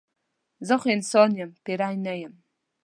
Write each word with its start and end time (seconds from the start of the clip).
زه 0.67 0.75
خو 0.81 0.87
انسان 0.97 1.29
یم 1.39 1.51
پیری 1.65 1.95
نه 2.05 2.13
یم. 2.21 2.33